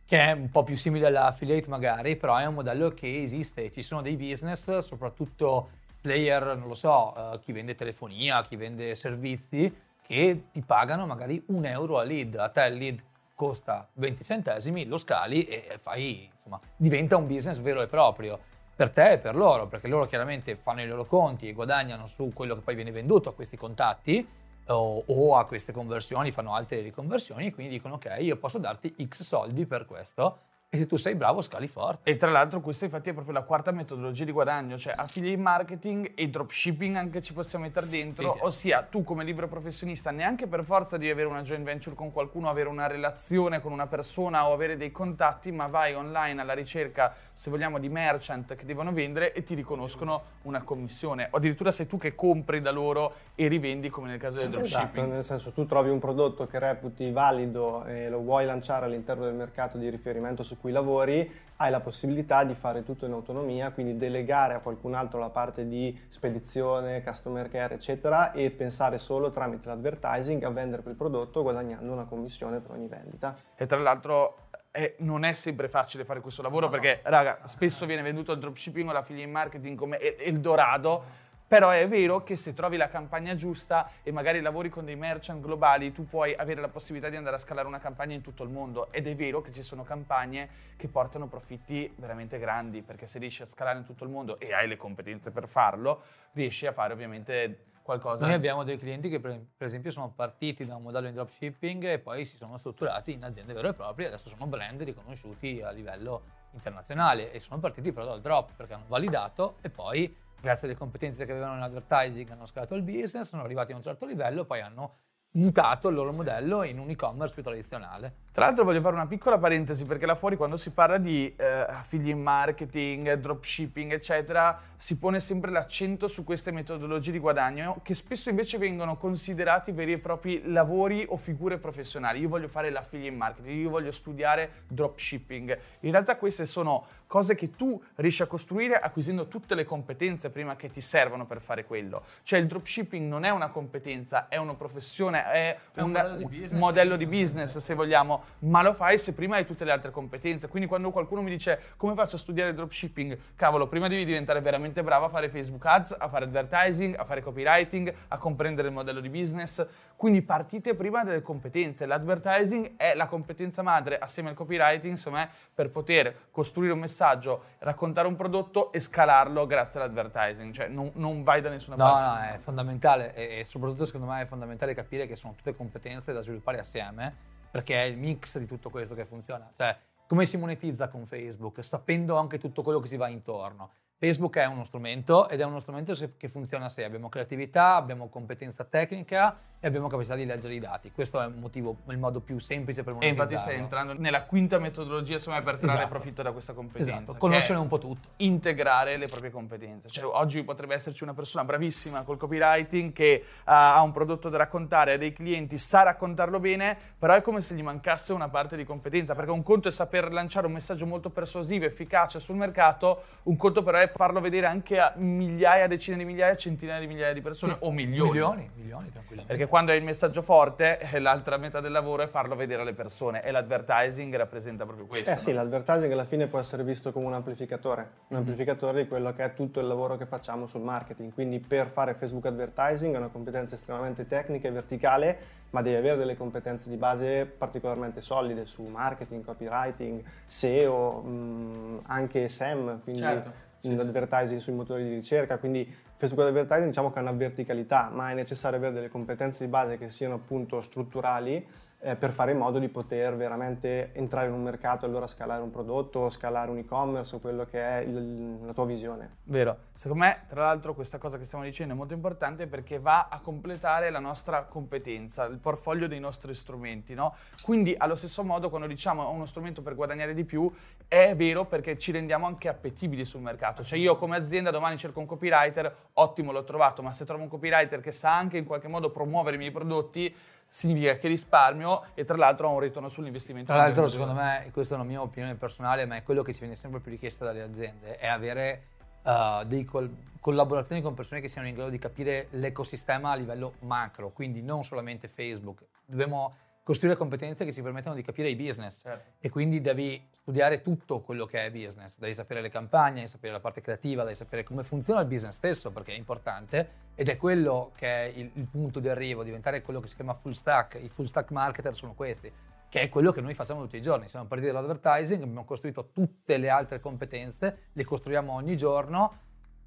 che 0.06 0.20
è 0.20 0.32
un 0.32 0.50
po' 0.50 0.62
più 0.62 0.76
simile 0.76 1.08
all'affiliate 1.08 1.68
magari, 1.68 2.16
però 2.16 2.36
è 2.36 2.46
un 2.46 2.54
modello 2.54 2.90
che 2.90 3.22
esiste. 3.22 3.70
Ci 3.72 3.82
sono 3.82 4.02
dei 4.02 4.16
business, 4.16 4.78
soprattutto 4.78 5.70
player, 6.00 6.56
non 6.56 6.68
lo 6.68 6.74
so, 6.74 7.32
eh, 7.34 7.40
chi 7.40 7.50
vende 7.50 7.74
telefonia, 7.74 8.42
chi 8.42 8.54
vende 8.54 8.94
servizi, 8.94 9.74
che 10.06 10.44
ti 10.52 10.62
pagano 10.62 11.06
magari 11.06 11.42
un 11.48 11.64
euro 11.64 11.98
a 11.98 12.04
lead. 12.04 12.36
A 12.36 12.48
te 12.48 12.66
il 12.66 12.76
lead 12.76 13.02
costa 13.34 13.88
20 13.94 14.22
centesimi, 14.22 14.86
lo 14.86 14.96
scali 14.96 15.44
e 15.44 15.76
fai, 15.82 16.30
insomma, 16.32 16.60
diventa 16.76 17.16
un 17.16 17.26
business 17.26 17.58
vero 17.58 17.82
e 17.82 17.88
proprio 17.88 18.38
per 18.76 18.90
te 18.90 19.12
e 19.12 19.18
per 19.18 19.34
loro, 19.34 19.66
perché 19.66 19.88
loro 19.88 20.06
chiaramente 20.06 20.54
fanno 20.54 20.82
i 20.82 20.86
loro 20.86 21.04
conti 21.04 21.48
e 21.48 21.52
guadagnano 21.52 22.06
su 22.06 22.30
quello 22.32 22.54
che 22.54 22.60
poi 22.60 22.76
viene 22.76 22.92
venduto 22.92 23.30
a 23.30 23.34
questi 23.34 23.56
contatti 23.56 24.26
o, 24.68 25.04
o 25.06 25.36
a 25.36 25.46
queste 25.46 25.72
conversioni, 25.72 26.32
fanno 26.32 26.54
altre 26.54 26.80
riconversioni 26.80 27.46
e 27.46 27.54
quindi 27.54 27.74
dicono 27.74 27.94
ok, 27.94 28.16
io 28.20 28.36
posso 28.36 28.58
darti 28.58 28.94
X 29.08 29.22
soldi 29.22 29.66
per 29.66 29.86
questo 29.86 30.38
e 30.68 30.78
se 30.78 30.86
tu 30.86 30.96
sei 30.96 31.14
bravo 31.14 31.42
scali 31.42 31.68
forte. 31.68 32.10
E 32.10 32.16
tra 32.16 32.30
l'altro 32.30 32.60
questa 32.60 32.84
infatti 32.84 33.10
è 33.10 33.12
proprio 33.12 33.32
la 33.32 33.42
quarta 33.42 33.70
metodologia 33.70 34.24
di 34.24 34.32
guadagno, 34.32 34.76
cioè 34.76 34.94
affiliate 34.96 35.40
marketing 35.40 36.12
e 36.14 36.28
dropshipping 36.28 36.96
anche 36.96 37.22
ci 37.22 37.32
possiamo 37.32 37.64
mettere 37.64 37.86
dentro, 37.86 38.34
Sì. 38.34 38.38
ossia 38.42 38.82
tu 38.82 39.04
come 39.04 39.22
libero 39.24 39.46
professionista 39.48 40.10
neanche 40.10 40.46
per 40.48 40.64
forza 40.64 40.96
devi 40.96 41.10
avere 41.10 41.28
una 41.28 41.42
joint 41.42 41.64
venture 41.64 41.94
con 41.94 42.10
qualcuno, 42.12 42.48
avere 42.48 42.68
una 42.68 42.86
relazione 42.88 43.60
con 43.60 43.70
una 43.72 43.86
persona 43.86 44.48
o 44.48 44.52
avere 44.52 44.76
dei 44.76 44.90
contatti, 44.90 45.52
ma 45.52 45.66
vai 45.68 45.94
online 45.94 46.40
alla 46.40 46.52
ricerca, 46.52 47.14
se 47.32 47.48
vogliamo, 47.48 47.78
di 47.78 47.88
merchant 47.88 48.54
che 48.56 48.64
devono 48.64 48.92
vendere 48.92 49.32
e 49.32 49.44
ti 49.44 49.54
riconoscono 49.54 50.22
una 50.42 50.62
commissione. 50.62 51.28
O 51.30 51.36
addirittura 51.38 51.70
sei 51.70 51.86
tu 51.86 51.96
che 51.96 52.14
compri 52.14 52.60
da 52.60 52.70
loro 52.72 53.12
e 53.34 53.46
rivendi 53.48 53.88
come 53.88 54.08
nel 54.08 54.18
caso 54.18 54.36
del 54.38 54.48
Esatto, 54.48 54.66
dropshipping. 54.68 55.12
nel 55.12 55.24
senso 55.24 55.52
tu 55.52 55.64
trovi 55.64 55.90
un 55.90 56.00
prodotto 56.00 56.46
che 56.46 56.58
reputi 56.58 57.10
valido 57.12 57.84
e 57.84 58.08
lo 58.08 58.18
vuoi 58.18 58.44
lanciare 58.44 58.84
all'interno 58.86 59.24
del 59.24 59.34
mercato 59.34 59.78
di 59.78 59.88
riferimento 59.88 60.42
su 60.42 60.55
cui 60.58 60.72
lavori, 60.72 61.44
hai 61.56 61.70
la 61.70 61.80
possibilità 61.80 62.44
di 62.44 62.54
fare 62.54 62.82
tutto 62.82 63.06
in 63.06 63.12
autonomia, 63.12 63.70
quindi 63.70 63.96
delegare 63.96 64.54
a 64.54 64.60
qualcun 64.60 64.94
altro 64.94 65.18
la 65.18 65.30
parte 65.30 65.66
di 65.66 65.98
spedizione, 66.08 67.02
customer 67.02 67.48
care, 67.48 67.74
eccetera, 67.74 68.32
e 68.32 68.50
pensare 68.50 68.98
solo 68.98 69.30
tramite 69.30 69.68
l'advertising 69.68 70.42
a 70.42 70.50
vendere 70.50 70.82
quel 70.82 70.94
prodotto 70.94 71.42
guadagnando 71.42 71.92
una 71.92 72.04
commissione 72.04 72.60
per 72.60 72.72
ogni 72.72 72.88
vendita. 72.88 73.34
E 73.54 73.66
tra 73.66 73.78
l'altro 73.78 74.48
eh, 74.70 74.96
non 74.98 75.24
è 75.24 75.32
sempre 75.32 75.68
facile 75.68 76.04
fare 76.04 76.20
questo 76.20 76.42
lavoro 76.42 76.68
perché, 76.68 77.00
raga, 77.04 77.40
spesso 77.44 77.86
viene 77.86 78.02
venduto 78.02 78.32
il 78.32 78.38
dropshipping 78.38 78.88
o 78.90 78.92
l'affiliate 78.92 79.30
marketing 79.30 79.78
come 79.78 79.98
El- 79.98 80.16
Eldorado, 80.18 81.24
però 81.46 81.70
è 81.70 81.86
vero 81.86 82.22
che 82.22 82.36
se 82.36 82.54
trovi 82.54 82.76
la 82.76 82.88
campagna 82.88 83.34
giusta 83.34 83.90
e 84.02 84.10
magari 84.10 84.40
lavori 84.40 84.68
con 84.68 84.84
dei 84.84 84.96
merchant 84.96 85.40
globali, 85.40 85.92
tu 85.92 86.06
puoi 86.06 86.34
avere 86.34 86.60
la 86.60 86.68
possibilità 86.68 87.08
di 87.08 87.16
andare 87.16 87.36
a 87.36 87.38
scalare 87.38 87.68
una 87.68 87.78
campagna 87.78 88.14
in 88.14 88.20
tutto 88.20 88.42
il 88.42 88.50
mondo. 88.50 88.92
Ed 88.92 89.06
è 89.06 89.14
vero 89.14 89.40
che 89.40 89.52
ci 89.52 89.62
sono 89.62 89.84
campagne 89.84 90.48
che 90.76 90.88
portano 90.88 91.28
profitti 91.28 91.92
veramente 91.96 92.38
grandi, 92.38 92.82
perché 92.82 93.06
se 93.06 93.20
riesci 93.20 93.42
a 93.42 93.46
scalare 93.46 93.78
in 93.78 93.84
tutto 93.84 94.02
il 94.02 94.10
mondo 94.10 94.40
e 94.40 94.52
hai 94.52 94.66
le 94.66 94.76
competenze 94.76 95.30
per 95.30 95.46
farlo, 95.46 96.02
riesci 96.32 96.66
a 96.66 96.72
fare 96.72 96.92
ovviamente 96.92 97.74
qualcosa. 97.86 98.26
Noi 98.26 98.34
abbiamo 98.34 98.64
dei 98.64 98.76
clienti 98.76 99.08
che 99.08 99.20
per, 99.20 99.40
esempio 99.58 99.92
sono 99.92 100.10
partiti 100.10 100.66
da 100.66 100.74
un 100.74 100.82
modello 100.82 101.06
di 101.06 101.14
dropshipping 101.14 101.84
e 101.84 101.98
poi 102.00 102.24
si 102.24 102.36
sono 102.36 102.58
strutturati 102.58 103.12
in 103.12 103.22
aziende 103.22 103.52
vere 103.52 103.68
e 103.68 103.72
proprie, 103.74 104.08
adesso 104.08 104.28
sono 104.28 104.46
brand 104.46 104.82
riconosciuti 104.82 105.62
a 105.62 105.70
livello 105.70 106.34
internazionale 106.50 107.30
e 107.32 107.38
sono 107.38 107.60
partiti 107.60 107.92
però 107.92 108.06
dal 108.06 108.20
drop 108.20 108.54
perché 108.56 108.74
hanno 108.74 108.86
validato 108.88 109.58
e 109.60 109.70
poi 109.70 110.24
grazie 110.46 110.68
alle 110.68 110.76
competenze 110.76 111.24
che 111.26 111.32
avevano 111.32 111.56
in 111.56 111.62
advertising 111.62 112.30
hanno 112.30 112.46
scalato 112.46 112.76
il 112.76 112.82
business, 112.82 113.22
sono 113.22 113.42
arrivati 113.42 113.72
a 113.72 113.76
un 113.76 113.82
certo 113.82 114.06
livello 114.06 114.42
e 114.42 114.44
poi 114.44 114.60
hanno 114.60 114.98
mutato 115.36 115.88
il 115.88 115.94
loro 115.94 116.12
modello 116.12 116.62
in 116.62 116.78
un 116.78 116.88
e-commerce 116.88 117.34
più 117.34 117.42
tradizionale. 117.42 118.24
Tra 118.32 118.46
l'altro 118.46 118.64
voglio 118.64 118.80
fare 118.80 118.94
una 118.94 119.06
piccola 119.06 119.38
parentesi 119.38 119.84
perché 119.84 120.06
là 120.06 120.14
fuori 120.14 120.36
quando 120.36 120.56
si 120.56 120.70
parla 120.70 120.98
di 120.98 121.34
eh, 121.36 121.44
affiliate 121.44 122.20
marketing, 122.20 123.14
dropshipping 123.14 123.92
eccetera 123.92 124.58
si 124.76 124.98
pone 124.98 125.20
sempre 125.20 125.50
l'accento 125.50 126.06
su 126.06 126.22
queste 126.22 126.52
metodologie 126.52 127.12
di 127.12 127.18
guadagno 127.18 127.80
che 127.82 127.94
spesso 127.94 128.28
invece 128.28 128.58
vengono 128.58 128.96
considerati 128.96 129.72
veri 129.72 129.92
e 129.92 129.98
propri 129.98 130.42
lavori 130.50 131.04
o 131.08 131.16
figure 131.16 131.58
professionali. 131.58 132.20
Io 132.20 132.28
voglio 132.28 132.48
fare 132.48 132.70
l'affiliate 132.70 133.16
marketing, 133.16 133.58
io 133.58 133.70
voglio 133.70 133.90
studiare 133.90 134.64
dropshipping. 134.68 135.58
In 135.80 135.90
realtà 135.90 136.16
queste 136.16 136.46
sono 136.46 136.86
cose 137.06 137.34
che 137.34 137.54
tu 137.54 137.80
riesci 137.96 138.22
a 138.22 138.26
costruire 138.26 138.74
acquisendo 138.78 139.28
tutte 139.28 139.54
le 139.54 139.64
competenze 139.64 140.30
prima 140.30 140.56
che 140.56 140.70
ti 140.70 140.80
servono 140.80 141.26
per 141.26 141.40
fare 141.40 141.64
quello. 141.64 142.02
Cioè 142.22 142.38
il 142.38 142.46
dropshipping 142.46 143.08
non 143.08 143.24
è 143.24 143.30
una 143.30 143.48
competenza, 143.48 144.28
è 144.28 144.36
una 144.36 144.54
professione, 144.54 145.24
è, 145.24 145.58
È 145.72 145.80
un 145.80 145.86
un, 145.86 145.92
modello 145.92 146.16
di 146.16 146.22
un 146.24 146.28
business. 146.30 146.60
modello 146.60 146.96
di 146.96 147.06
business 147.06 147.58
se 147.58 147.74
vogliamo, 147.74 148.22
ma 148.40 148.62
lo 148.62 148.74
fai 148.74 148.98
se 148.98 149.14
prima 149.14 149.36
hai 149.36 149.46
tutte 149.46 149.64
le 149.64 149.70
altre 149.70 149.90
competenze. 149.90 150.48
Quindi 150.48 150.68
quando 150.68 150.90
qualcuno 150.90 151.22
mi 151.22 151.30
dice 151.30 151.60
come 151.76 151.94
faccio 151.94 152.16
a 152.16 152.18
studiare 152.18 152.52
dropshipping, 152.54 153.18
cavolo, 153.36 153.68
prima 153.68 153.88
devi 153.88 154.04
diventare 154.04 154.40
veramente 154.40 154.82
bravo 154.82 155.06
a 155.06 155.08
fare 155.08 155.28
Facebook 155.28 155.64
Ads, 155.64 155.96
a 155.98 156.08
fare 156.08 156.24
advertising, 156.24 156.96
a 156.98 157.04
fare 157.04 157.22
copywriting, 157.22 157.92
a 158.08 158.18
comprendere 158.18 158.68
il 158.68 158.74
modello 158.74 159.00
di 159.00 159.08
business. 159.08 159.64
Quindi 159.96 160.22
partite 160.22 160.74
prima 160.74 161.04
delle 161.04 161.22
competenze. 161.22 161.86
L'advertising 161.86 162.74
è 162.76 162.94
la 162.94 163.06
competenza 163.06 163.62
madre 163.62 163.98
assieme 163.98 164.30
al 164.30 164.34
copywriting, 164.34 164.92
insomma, 164.92 165.26
per 165.54 165.70
poter 165.70 166.26
costruire 166.30 166.72
un 166.72 166.80
messaggio 166.80 166.94
messaggio, 166.96 167.42
raccontare 167.58 168.08
un 168.08 168.16
prodotto 168.16 168.72
e 168.72 168.80
scalarlo 168.80 169.46
grazie 169.46 169.80
all'advertising, 169.80 170.52
cioè 170.54 170.68
non, 170.68 170.90
non 170.94 171.22
vai 171.22 171.42
da 171.42 171.50
nessuna 171.50 171.76
No, 171.76 171.84
parte. 171.84 172.26
no, 172.28 172.34
è 172.34 172.38
fondamentale 172.38 173.14
e, 173.14 173.40
e 173.40 173.44
soprattutto 173.44 173.84
secondo 173.84 174.06
me 174.06 174.22
è 174.22 174.26
fondamentale 174.26 174.72
capire 174.74 175.06
che 175.06 175.14
sono 175.14 175.34
tutte 175.34 175.54
competenze 175.54 176.12
da 176.14 176.22
sviluppare 176.22 176.58
assieme 176.58 177.14
perché 177.50 177.82
è 177.82 177.84
il 177.84 177.98
mix 177.98 178.38
di 178.38 178.46
tutto 178.46 178.70
questo 178.70 178.94
che 178.94 179.04
funziona. 179.04 179.50
Cioè, 179.54 179.76
come 180.06 180.24
si 180.24 180.36
monetizza 180.38 180.88
con 180.88 181.06
Facebook, 181.06 181.62
sapendo 181.62 182.16
anche 182.16 182.38
tutto 182.38 182.62
quello 182.62 182.80
che 182.80 182.86
si 182.88 182.96
va 182.96 183.08
intorno. 183.08 183.70
Facebook 183.98 184.36
è 184.36 184.44
uno 184.44 184.64
strumento 184.64 185.26
ed 185.28 185.40
è 185.40 185.44
uno 185.44 185.58
strumento 185.58 185.94
che 186.18 186.28
funziona 186.28 186.68
se 186.68 186.84
abbiamo 186.84 187.08
creatività, 187.08 187.76
abbiamo 187.76 188.08
competenza 188.08 188.64
tecnica 188.64 189.36
e 189.66 189.68
abbiamo 189.68 189.88
capacità 189.88 190.14
di 190.14 190.24
leggere 190.24 190.54
i 190.54 190.60
dati. 190.60 190.92
Questo 190.92 191.20
è 191.20 191.26
il, 191.26 191.34
motivo, 191.34 191.78
il 191.88 191.98
modo 191.98 192.20
più 192.20 192.38
semplice 192.38 192.84
per 192.84 192.92
E 192.92 192.94
monetizzare. 192.94 193.28
infatti 193.32 193.50
stai 193.50 193.60
entrando 193.60 193.94
nella 193.94 194.22
quinta 194.22 194.60
metodologia 194.60 195.18
secondo 195.18 195.40
me, 195.40 195.44
per 195.44 195.56
trarre 195.56 195.78
Esatto. 195.78 195.90
profitto 195.90 196.22
da 196.22 196.30
questa 196.30 196.52
competenza. 196.52 196.94
Esatto, 196.94 197.14
conoscere 197.16 197.58
un 197.58 197.66
po' 197.66 197.78
tutto. 197.78 198.08
integrare 198.18 198.96
le 198.96 199.06
proprie 199.06 199.32
competenze. 199.32 199.88
Cioè, 199.88 200.04
oggi 200.04 200.44
potrebbe 200.44 200.74
esserci 200.74 201.02
una 201.02 201.14
persona 201.14 201.44
bravissima 201.44 202.02
col 202.04 202.16
copywriting 202.16 202.92
che 202.92 203.24
ah, 203.44 203.74
ha 203.74 203.82
un 203.82 203.90
prodotto 203.90 204.28
da 204.28 204.36
raccontare, 204.38 204.92
ha 204.92 204.96
dei 204.98 205.12
clienti, 205.12 205.58
sa 205.58 205.82
raccontarlo 205.82 206.38
bene, 206.38 206.78
però 206.96 207.14
è 207.14 207.20
come 207.20 207.40
se 207.40 207.56
gli 207.56 207.62
mancasse 207.62 208.12
una 208.12 208.28
parte 208.28 208.56
di 208.56 208.64
competenza, 208.64 209.16
perché 209.16 209.32
un 209.32 209.42
conto 209.42 209.66
è 209.66 209.72
saper 209.72 210.12
lanciare 210.12 210.46
un 210.46 210.52
messaggio 210.52 210.86
molto 210.86 211.10
persuasivo, 211.10 211.64
efficace 211.64 212.20
sul 212.20 212.36
mercato, 212.36 213.02
un 213.24 213.34
conto 213.36 213.64
però 213.64 213.78
è 213.78 213.90
farlo 213.92 214.20
vedere 214.20 214.46
anche 214.46 214.78
a 214.78 214.92
migliaia, 214.96 215.66
decine 215.66 215.96
di 215.96 216.04
migliaia, 216.04 216.36
centinaia 216.36 216.78
di 216.78 216.86
migliaia 216.86 217.12
di 217.12 217.20
persone 217.20 217.56
o 217.58 217.72
milioni. 217.72 218.10
Milioni, 218.10 218.50
milioni 218.54 218.90
tranquillamente. 218.92 219.34
Perché 219.34 219.48
quando 219.56 219.72
hai 219.72 219.80
il 219.80 219.84
messaggio 219.84 220.20
forte, 220.20 220.78
eh, 220.80 220.98
l'altra 220.98 221.38
metà 221.38 221.60
del 221.60 221.72
lavoro 221.72 222.02
è 222.02 222.06
farlo 222.06 222.34
vedere 222.34 222.60
alle 222.60 222.74
persone 222.74 223.24
e 223.24 223.30
l'advertising 223.30 224.14
rappresenta 224.14 224.66
proprio 224.66 224.84
questo. 224.84 225.12
Eh 225.12 225.18
sì, 225.18 225.30
no? 225.30 225.36
l'advertising 225.36 225.90
alla 225.90 226.04
fine 226.04 226.26
può 226.26 226.38
essere 226.38 226.62
visto 226.62 226.92
come 226.92 227.06
un 227.06 227.14
amplificatore, 227.14 227.90
un 228.08 228.18
amplificatore 228.18 228.82
di 228.82 228.86
quello 228.86 229.14
che 229.14 229.24
è 229.24 229.32
tutto 229.32 229.58
il 229.60 229.66
lavoro 229.66 229.96
che 229.96 230.04
facciamo 230.04 230.46
sul 230.46 230.60
marketing. 230.60 231.14
Quindi 231.14 231.40
per 231.40 231.68
fare 231.68 231.94
Facebook 231.94 232.26
advertising 232.26 232.96
è 232.96 232.98
una 232.98 233.08
competenza 233.08 233.54
estremamente 233.54 234.06
tecnica 234.06 234.46
e 234.46 234.50
verticale, 234.50 235.18
ma 235.48 235.62
devi 235.62 235.76
avere 235.76 235.96
delle 235.96 236.18
competenze 236.18 236.68
di 236.68 236.76
base 236.76 237.24
particolarmente 237.24 238.02
solide 238.02 238.44
su 238.44 238.62
marketing, 238.62 239.24
copywriting, 239.24 240.02
SEO, 240.26 241.00
mh, 241.00 241.82
anche 241.86 242.28
SEM, 242.28 242.82
quindi 242.82 243.00
Certo, 243.00 243.32
sì, 243.56 243.68
sì. 243.68 243.80
advertising 243.80 244.38
sui 244.38 244.52
motori 244.52 244.84
di 244.84 244.94
ricerca. 244.96 245.38
Quindi 245.38 245.74
Facebook 245.96 246.28
advertising 246.28 246.68
diciamo 246.68 246.92
che 246.92 246.98
ha 246.98 247.02
una 247.02 247.12
verticalità, 247.12 247.90
ma 247.92 248.10
è 248.10 248.14
necessario 248.14 248.58
avere 248.58 248.74
delle 248.74 248.88
competenze 248.88 249.44
di 249.44 249.50
base 249.50 249.78
che 249.78 249.88
siano 249.88 250.14
appunto 250.14 250.60
strutturali 250.60 251.44
eh, 251.86 251.94
per 251.94 252.10
fare 252.10 252.32
in 252.32 252.38
modo 252.38 252.58
di 252.58 252.68
poter 252.68 253.14
veramente 253.14 253.94
entrare 253.94 254.26
in 254.26 254.32
un 254.32 254.42
mercato 254.42 254.84
e 254.84 254.88
allora 254.88 255.06
scalare 255.06 255.40
un 255.40 255.52
prodotto, 255.52 256.10
scalare 256.10 256.50
un 256.50 256.58
e-commerce 256.58 257.14
o 257.14 257.18
quello 257.20 257.44
che 257.44 257.62
è 257.62 257.76
il- 257.78 258.44
la 258.44 258.52
tua 258.52 258.64
visione. 258.64 259.18
Vero. 259.22 259.56
Secondo 259.72 260.02
me, 260.02 260.24
tra 260.26 260.42
l'altro, 260.42 260.74
questa 260.74 260.98
cosa 260.98 261.16
che 261.16 261.22
stiamo 261.22 261.44
dicendo 261.44 261.74
è 261.74 261.76
molto 261.76 261.94
importante 261.94 262.48
perché 262.48 262.80
va 262.80 263.06
a 263.08 263.20
completare 263.20 263.90
la 263.90 264.00
nostra 264.00 264.42
competenza, 264.46 265.26
il 265.26 265.38
portfolio 265.38 265.86
dei 265.86 266.00
nostri 266.00 266.34
strumenti, 266.34 266.92
no? 266.94 267.14
Quindi, 267.42 267.72
allo 267.78 267.94
stesso 267.94 268.24
modo, 268.24 268.48
quando 268.48 268.66
diciamo 268.66 269.08
uno 269.08 269.24
strumento 269.24 269.62
per 269.62 269.76
guadagnare 269.76 270.12
di 270.12 270.24
più, 270.24 270.50
è 270.88 271.14
vero 271.14 271.44
perché 271.44 271.78
ci 271.78 271.92
rendiamo 271.92 272.26
anche 272.26 272.48
appetibili 272.48 273.04
sul 273.04 273.20
mercato. 273.20 273.62
Cioè, 273.62 273.78
io 273.78 273.96
come 273.96 274.16
azienda 274.16 274.50
domani 274.50 274.76
cerco 274.76 274.98
un 274.98 275.06
copywriter, 275.06 275.76
ottimo, 275.92 276.32
l'ho 276.32 276.42
trovato, 276.42 276.82
ma 276.82 276.90
se 276.90 277.04
trovo 277.04 277.22
un 277.22 277.28
copywriter 277.28 277.80
che 277.80 277.92
sa 277.92 278.16
anche 278.16 278.38
in 278.38 278.44
qualche 278.44 278.66
modo 278.66 278.90
promuovere 278.90 279.36
i 279.36 279.38
miei 279.38 279.52
prodotti, 279.52 280.12
significa 280.48 280.96
che 280.96 281.08
risparmio 281.08 281.84
e 281.94 282.04
tra 282.04 282.16
l'altro 282.16 282.48
ho 282.48 282.52
un 282.52 282.60
ritorno 282.60 282.88
sull'investimento. 282.88 283.52
Tra 283.52 283.62
l'altro, 283.62 283.88
secondo 283.88 284.14
me, 284.14 284.48
questa 284.52 284.74
è 284.74 284.78
una 284.78 284.86
mia 284.86 285.02
opinione 285.02 285.34
personale, 285.34 285.86
ma 285.86 285.96
è 285.96 286.02
quello 286.02 286.22
che 286.22 286.32
ci 286.32 286.40
viene 286.40 286.56
sempre 286.56 286.80
più 286.80 286.90
richiesto 286.90 287.24
dalle 287.24 287.42
aziende, 287.42 287.98
è 287.98 288.06
avere 288.06 288.66
uh, 289.02 289.44
dei 289.44 289.64
col- 289.64 289.94
collaborazioni 290.20 290.82
con 290.82 290.94
persone 290.94 291.20
che 291.20 291.28
siano 291.28 291.46
in 291.46 291.54
grado 291.54 291.70
di 291.70 291.78
capire 291.78 292.28
l'ecosistema 292.30 293.10
a 293.10 293.14
livello 293.14 293.54
macro, 293.60 294.10
quindi 294.10 294.42
non 294.42 294.64
solamente 294.64 295.08
Facebook. 295.08 295.64
Dobbiamo 295.84 296.34
costruire 296.66 296.96
competenze 296.96 297.44
che 297.44 297.52
ci 297.52 297.62
permettano 297.62 297.94
di 297.94 298.02
capire 298.02 298.28
i 298.28 298.34
business. 298.34 298.82
Certo. 298.82 299.10
e 299.20 299.30
quindi 299.30 299.60
devi 299.60 300.04
studiare 300.10 300.62
tutto 300.62 301.00
quello 301.00 301.24
che 301.24 301.44
è 301.44 301.50
business, 301.52 301.96
devi 302.00 302.12
sapere 302.12 302.40
le 302.40 302.48
campagne, 302.48 302.94
devi 302.96 303.06
sapere 303.06 303.32
la 303.32 303.38
parte 303.38 303.60
creativa, 303.60 304.02
devi 304.02 304.16
sapere 304.16 304.42
come 304.42 304.64
funziona 304.64 305.00
il 305.00 305.06
business 305.06 305.36
stesso 305.36 305.70
perché 305.70 305.92
è 305.92 305.96
importante 305.96 306.70
ed 306.96 307.08
è 307.08 307.16
quello 307.16 307.70
che 307.76 307.86
è 307.86 308.12
il, 308.18 308.32
il 308.34 308.48
punto 308.48 308.80
di 308.80 308.88
arrivo, 308.88 309.22
diventare 309.22 309.62
quello 309.62 309.78
che 309.78 309.86
si 309.86 309.94
chiama 309.94 310.14
full 310.14 310.32
stack, 310.32 310.80
i 310.82 310.88
full 310.88 311.04
stack 311.04 311.30
marketer 311.30 311.76
sono 311.76 311.94
questi, 311.94 312.32
che 312.68 312.80
è 312.80 312.88
quello 312.88 313.12
che 313.12 313.20
noi 313.20 313.34
facciamo 313.34 313.60
tutti 313.60 313.76
i 313.76 313.82
giorni, 313.82 314.08
siamo 314.08 314.26
partiti 314.26 314.50
dall'advertising, 314.50 315.22
abbiamo 315.22 315.44
costruito 315.44 315.90
tutte 315.92 316.36
le 316.36 316.48
altre 316.48 316.80
competenze, 316.80 317.68
le 317.72 317.84
costruiamo 317.84 318.32
ogni 318.32 318.56
giorno, 318.56 319.18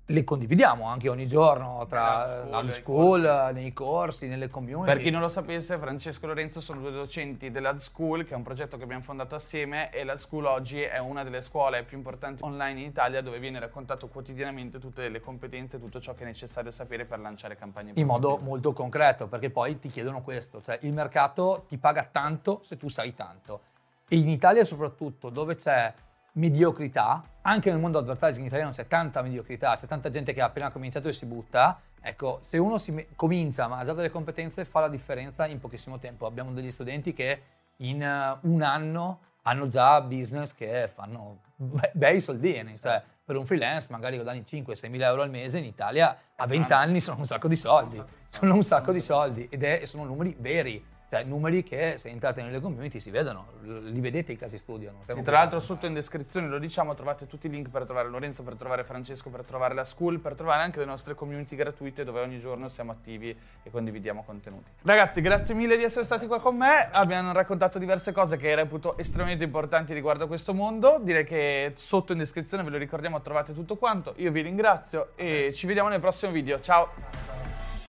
le 0.10 0.24
condividiamo 0.24 0.86
anche 0.86 1.08
ogni 1.08 1.28
giorno 1.28 1.86
tra 1.88 2.24
school, 2.24 2.50
la 2.50 2.62
nei 2.62 2.72
school, 2.72 3.22
corsi. 3.22 3.54
nei 3.54 3.74
corsi, 3.74 4.28
nelle 4.28 4.50
community. 4.50 4.86
Per 4.92 5.02
chi 5.02 5.10
non 5.12 5.22
lo 5.22 5.28
sapesse, 5.28 5.78
Francesco 5.78 6.26
e 6.26 6.28
Lorenzo 6.28 6.62
sono 6.62 6.82
due 6.82 6.92
docenti 6.92 7.52
dell'Ad 7.52 7.78
School, 7.78 8.26
che 8.26 8.34
è 8.34 8.36
un 8.36 8.42
progetto 8.42 8.78
che 8.78 8.84
abbiamo 8.84 9.04
fondato 9.04 9.36
assieme 9.36 9.92
e 9.92 10.04
l'Ad 10.04 10.18
School 10.18 10.46
oggi 10.46 10.82
è 10.82 10.98
una 10.98 11.24
delle 11.24 11.42
scuole 11.42 11.84
più 11.84 11.98
importanti 11.98 12.44
online 12.44 12.80
in 12.80 12.88
Italia 12.88 13.22
dove 13.22 13.40
viene 13.40 13.60
raccontato 13.60 14.08
quotidianamente 14.08 14.80
tutte 14.80 15.08
le 15.10 15.20
competenze, 15.20 15.78
tutto 15.80 16.00
ciò 16.00 16.16
che 16.16 16.24
è 16.24 16.26
necessario 16.26 16.72
sapere 16.72 17.06
per 17.06 17.20
lanciare 17.20 17.56
campagne 17.56 17.92
in 17.94 18.06
modo 18.06 18.38
molto 18.38 18.74
concreto, 18.74 19.28
perché 19.28 19.52
poi 19.52 19.78
ti 19.80 19.90
chiedono 19.90 20.22
questo, 20.22 20.62
cioè 20.62 20.80
il 20.82 20.94
mercato 20.94 21.66
ti 21.68 21.78
paga 21.78 22.08
tanto 22.12 22.62
se 22.64 22.78
tu 22.78 22.90
sai 22.90 23.14
tanto. 23.14 23.62
E 24.08 24.18
in 24.18 24.30
Italia 24.30 24.64
soprattutto, 24.64 25.30
dove 25.30 25.54
c'è 25.54 25.94
mediocrità, 26.34 27.24
anche 27.42 27.72
nel 27.72 27.80
mondo 27.80 28.00
advertising 28.00 28.46
italiano 28.46 28.72
c'è 28.72 28.88
tanta 28.88 29.22
mediocrità, 29.22 29.76
c'è 29.76 29.88
tanta 29.88 30.10
gente 30.10 30.34
che 30.34 30.42
ha 30.42 30.46
appena 30.46 30.72
cominciato 30.72 31.08
e 31.08 31.14
si 31.14 31.26
butta, 31.26 31.80
ecco, 32.02 32.40
se 32.42 32.58
uno 32.58 32.78
si 32.78 32.92
me- 32.92 33.08
comincia 33.16 33.68
ma 33.68 33.80
ha 33.80 33.86
già 33.86 33.94
delle 33.94 34.10
competenze 34.10 34.66
fa 34.66 34.82
la 34.82 34.90
differenza 34.90 35.46
in 35.48 35.60
pochissimo 35.60 36.00
tempo. 36.00 36.26
Abbiamo 36.26 36.52
degli 36.52 36.72
studenti 36.72 37.14
che 37.14 37.42
in 37.78 38.02
eh, 38.02 38.38
un 38.42 38.62
anno 38.62 39.20
hanno 39.44 39.68
già 39.68 40.02
business 40.02 40.54
che 40.54 40.90
fanno 40.94 41.40
be- 41.56 41.92
bei 41.94 42.22
soldini, 42.22 42.78
cioè 42.78 43.02
per 43.24 43.36
un 43.36 43.46
freelance 43.46 43.88
magari 43.92 44.16
guadagni 44.16 44.44
5-6 44.46 44.90
mila 44.90 45.08
euro 45.08 45.22
al 45.22 45.30
mese, 45.30 45.60
in 45.60 45.66
Italia 45.66 46.18
a 46.36 46.46
20 46.46 46.74
anni. 46.74 47.02
sono 47.02 47.20
un 47.20 47.26
sacco 47.26 47.48
di 47.48 47.56
soldi, 47.56 48.02
sono 48.30 48.56
un 48.56 48.64
sacco 48.64 48.92
di 48.92 49.02
soldi 49.02 49.48
ed 49.50 49.64
è, 49.64 49.86
sono 49.86 50.04
numeri 50.06 50.36
veri, 50.40 50.84
cioè 51.10 51.24
numeri 51.24 51.64
che 51.64 51.96
se 51.98 52.10
entrate 52.10 52.44
nelle 52.44 52.60
community 52.60 53.00
si 53.00 53.10
vedono, 53.10 53.48
li 53.62 54.00
vedete 54.00 54.32
i 54.32 54.38
casi 54.38 54.60
studio. 54.60 54.94
Sì, 55.00 55.20
tra 55.24 55.40
l'altro 55.40 55.60
sotto 55.60 55.88
in 55.88 55.94
descrizione 55.94 56.48
lo 56.48 56.60
diciamo, 56.60 56.94
trovate 56.94 57.26
tutti 57.26 57.48
i 57.48 57.50
link 57.50 57.70
per 57.70 57.86
trovare 57.86 58.10
Lorenzo, 58.10 58.44
per 58.44 58.56
trovare 58.56 58.84
Francesco, 58.84 59.30
per 59.30 59.44
trovare 59.44 59.74
la 59.74 59.84
school, 59.86 60.20
per 60.20 60.36
trovare 60.36 60.62
anche 60.62 60.78
le 60.78 60.86
nostre 60.86 61.16
community 61.16 61.56
gratuite 61.56 62.04
dove 62.04 62.22
ogni 62.22 62.40
giorno 62.40 62.68
siamo 62.68 62.92
attivi 62.92 63.36
e 63.64 63.70
condividiamo 63.72 64.24
contenuti. 64.24 64.72
Ragazzi, 64.84 65.22
grazie 65.22 65.56
mille 65.56 65.78
di 65.78 65.84
essere 65.84 66.06
stati 66.06 66.28
qua 66.28 66.40
con 66.40 66.56
me, 66.56 66.90
abbiamo 66.92 67.32
raccontato 67.32 67.80
diverse 67.80 68.12
cose 68.12 68.38
che 68.38 68.54
reputo 68.54 68.96
estremamente 68.98 69.44
importanti 69.44 69.94
riguardo 69.94 70.26
a 70.26 70.28
questo 70.28 70.54
mondo, 70.54 71.00
direi 71.02 71.26
che 71.26 71.74
sotto 71.76 72.12
in 72.12 72.20
descrizione 72.20 72.62
ve 72.62 72.70
lo 72.70 72.78
ricordiamo 72.78 73.20
trovate 73.22 73.54
tutto 73.54 73.78
quanto, 73.78 74.14
io 74.18 74.32
vi 74.32 74.42
ringrazio 74.42 75.14
e 75.16 75.52
ci 75.54 75.66
vediamo 75.66 75.90
nel 75.90 76.00
prossimo 76.00 76.32
video, 76.32 76.62
ciao! 76.62 77.49